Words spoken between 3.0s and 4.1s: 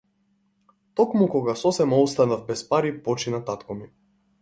почина татко ми.